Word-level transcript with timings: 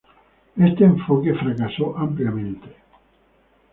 Este 0.55 0.83
enfoque 0.83 1.35
fracasó 1.35 1.95
ampliamente. 1.95 2.67